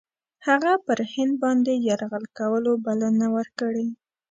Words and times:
هغه 0.47 0.71
پر 0.85 0.99
هند 1.13 1.33
باندي 1.41 1.73
یرغل 1.87 2.25
کولو 2.37 2.71
بلنه 2.85 3.27
ورکړې. 3.35 3.87